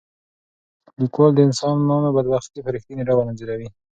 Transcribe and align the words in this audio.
لیکوال 1.01 1.31
د 1.35 1.39
انسانانو 1.47 2.13
بدبختي 2.17 2.59
په 2.63 2.69
رښتیني 2.75 3.03
ډول 3.09 3.25
انځوروي. 3.29 3.69